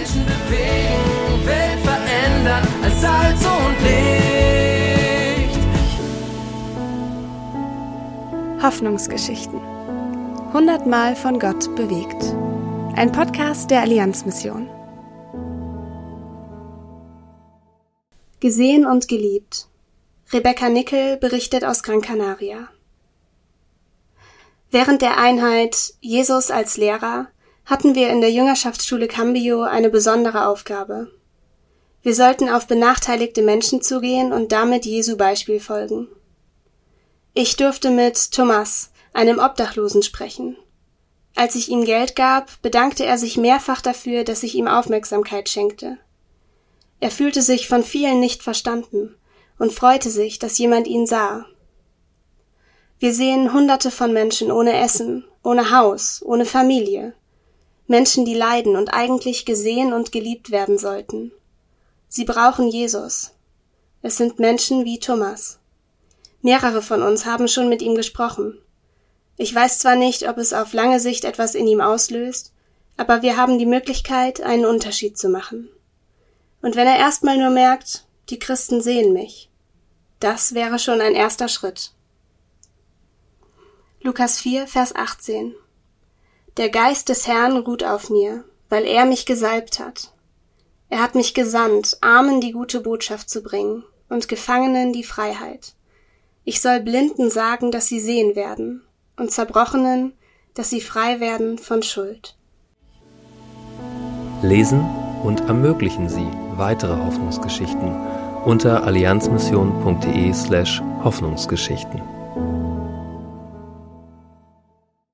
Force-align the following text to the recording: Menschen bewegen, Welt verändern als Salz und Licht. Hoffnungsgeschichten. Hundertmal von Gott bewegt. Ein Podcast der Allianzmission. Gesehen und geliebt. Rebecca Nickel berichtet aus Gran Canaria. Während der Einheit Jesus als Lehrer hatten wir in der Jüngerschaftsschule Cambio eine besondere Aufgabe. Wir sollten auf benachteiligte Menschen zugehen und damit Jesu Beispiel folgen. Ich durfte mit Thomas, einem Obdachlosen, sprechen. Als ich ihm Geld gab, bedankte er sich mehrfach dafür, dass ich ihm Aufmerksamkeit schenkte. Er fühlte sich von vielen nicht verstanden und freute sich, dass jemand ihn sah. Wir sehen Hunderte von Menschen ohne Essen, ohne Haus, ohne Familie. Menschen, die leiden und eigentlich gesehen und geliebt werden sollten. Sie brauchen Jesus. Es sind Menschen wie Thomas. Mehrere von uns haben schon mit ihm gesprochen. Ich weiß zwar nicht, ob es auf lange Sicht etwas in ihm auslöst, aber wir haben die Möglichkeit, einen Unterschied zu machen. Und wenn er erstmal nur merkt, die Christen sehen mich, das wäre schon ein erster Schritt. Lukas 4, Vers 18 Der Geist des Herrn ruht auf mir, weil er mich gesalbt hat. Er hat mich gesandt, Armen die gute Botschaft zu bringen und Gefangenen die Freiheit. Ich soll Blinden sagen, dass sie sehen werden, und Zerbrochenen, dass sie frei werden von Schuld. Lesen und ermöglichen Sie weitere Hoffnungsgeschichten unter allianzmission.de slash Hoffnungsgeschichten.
Menschen 0.00 0.24
bewegen, 0.24 1.46
Welt 1.46 1.78
verändern 1.80 2.66
als 2.82 3.00
Salz 3.02 3.44
und 3.44 3.76
Licht. 3.82 5.58
Hoffnungsgeschichten. 8.62 9.60
Hundertmal 10.54 11.16
von 11.16 11.38
Gott 11.38 11.76
bewegt. 11.76 12.34
Ein 12.96 13.12
Podcast 13.12 13.70
der 13.70 13.82
Allianzmission. 13.82 14.70
Gesehen 18.40 18.86
und 18.86 19.06
geliebt. 19.06 19.68
Rebecca 20.32 20.70
Nickel 20.70 21.18
berichtet 21.18 21.62
aus 21.62 21.82
Gran 21.82 22.00
Canaria. 22.00 22.68
Während 24.70 25.02
der 25.02 25.18
Einheit 25.18 25.92
Jesus 26.00 26.50
als 26.50 26.78
Lehrer 26.78 27.26
hatten 27.64 27.94
wir 27.94 28.08
in 28.10 28.20
der 28.20 28.30
Jüngerschaftsschule 28.30 29.08
Cambio 29.08 29.62
eine 29.62 29.90
besondere 29.90 30.46
Aufgabe. 30.46 31.10
Wir 32.02 32.14
sollten 32.14 32.48
auf 32.48 32.66
benachteiligte 32.66 33.42
Menschen 33.42 33.82
zugehen 33.82 34.32
und 34.32 34.52
damit 34.52 34.86
Jesu 34.86 35.16
Beispiel 35.16 35.60
folgen. 35.60 36.08
Ich 37.34 37.56
durfte 37.56 37.90
mit 37.90 38.32
Thomas, 38.32 38.90
einem 39.12 39.38
Obdachlosen, 39.38 40.02
sprechen. 40.02 40.56
Als 41.36 41.54
ich 41.54 41.68
ihm 41.68 41.84
Geld 41.84 42.16
gab, 42.16 42.60
bedankte 42.62 43.04
er 43.04 43.18
sich 43.18 43.36
mehrfach 43.36 43.80
dafür, 43.80 44.24
dass 44.24 44.42
ich 44.42 44.54
ihm 44.54 44.66
Aufmerksamkeit 44.66 45.48
schenkte. 45.48 45.98
Er 47.00 47.10
fühlte 47.10 47.42
sich 47.42 47.68
von 47.68 47.82
vielen 47.84 48.20
nicht 48.20 48.42
verstanden 48.42 49.14
und 49.58 49.72
freute 49.72 50.10
sich, 50.10 50.38
dass 50.38 50.58
jemand 50.58 50.86
ihn 50.86 51.06
sah. 51.06 51.46
Wir 52.98 53.14
sehen 53.14 53.52
Hunderte 53.52 53.90
von 53.90 54.12
Menschen 54.12 54.50
ohne 54.50 54.78
Essen, 54.78 55.24
ohne 55.42 55.70
Haus, 55.70 56.22
ohne 56.24 56.44
Familie. 56.44 57.14
Menschen, 57.90 58.24
die 58.24 58.36
leiden 58.36 58.76
und 58.76 58.94
eigentlich 58.94 59.44
gesehen 59.44 59.92
und 59.92 60.12
geliebt 60.12 60.52
werden 60.52 60.78
sollten. 60.78 61.32
Sie 62.06 62.24
brauchen 62.24 62.68
Jesus. 62.68 63.32
Es 64.00 64.16
sind 64.16 64.38
Menschen 64.38 64.84
wie 64.84 65.00
Thomas. 65.00 65.58
Mehrere 66.40 66.82
von 66.82 67.02
uns 67.02 67.26
haben 67.26 67.48
schon 67.48 67.68
mit 67.68 67.82
ihm 67.82 67.96
gesprochen. 67.96 68.56
Ich 69.36 69.52
weiß 69.52 69.80
zwar 69.80 69.96
nicht, 69.96 70.28
ob 70.28 70.38
es 70.38 70.52
auf 70.52 70.72
lange 70.72 71.00
Sicht 71.00 71.24
etwas 71.24 71.56
in 71.56 71.66
ihm 71.66 71.80
auslöst, 71.80 72.52
aber 72.96 73.22
wir 73.22 73.36
haben 73.36 73.58
die 73.58 73.66
Möglichkeit, 73.66 74.40
einen 74.40 74.66
Unterschied 74.66 75.18
zu 75.18 75.28
machen. 75.28 75.68
Und 76.62 76.76
wenn 76.76 76.86
er 76.86 76.96
erstmal 76.96 77.38
nur 77.38 77.50
merkt, 77.50 78.04
die 78.28 78.38
Christen 78.38 78.80
sehen 78.80 79.12
mich, 79.12 79.50
das 80.20 80.54
wäre 80.54 80.78
schon 80.78 81.00
ein 81.00 81.16
erster 81.16 81.48
Schritt. 81.48 81.90
Lukas 84.00 84.38
4, 84.38 84.68
Vers 84.68 84.94
18 84.94 85.56
Der 86.60 86.68
Geist 86.68 87.08
des 87.08 87.26
Herrn 87.26 87.56
ruht 87.56 87.82
auf 87.82 88.10
mir, 88.10 88.44
weil 88.68 88.84
er 88.84 89.06
mich 89.06 89.24
gesalbt 89.24 89.80
hat. 89.80 90.12
Er 90.90 91.00
hat 91.00 91.14
mich 91.14 91.32
gesandt, 91.32 91.96
Armen 92.02 92.42
die 92.42 92.52
gute 92.52 92.82
Botschaft 92.82 93.30
zu 93.30 93.42
bringen 93.42 93.82
und 94.10 94.28
Gefangenen 94.28 94.92
die 94.92 95.02
Freiheit. 95.02 95.72
Ich 96.44 96.60
soll 96.60 96.80
Blinden 96.80 97.30
sagen, 97.30 97.70
dass 97.70 97.86
sie 97.86 97.98
sehen 97.98 98.36
werden, 98.36 98.82
und 99.16 99.30
Zerbrochenen, 99.30 100.12
dass 100.52 100.68
sie 100.68 100.82
frei 100.82 101.18
werden 101.18 101.56
von 101.56 101.82
Schuld. 101.82 102.36
Lesen 104.42 104.86
und 105.24 105.40
ermöglichen 105.48 106.10
Sie 106.10 106.28
weitere 106.56 106.94
Hoffnungsgeschichten 106.94 107.96
unter 108.44 108.84
allianzmission.de 108.84 110.34
slash 110.34 110.82
Hoffnungsgeschichten. 111.02 112.19